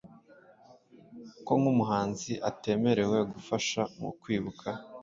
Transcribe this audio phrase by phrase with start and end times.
[1.45, 4.67] ko nk'umuhanzi atemerewe gufasha mu kwibuka.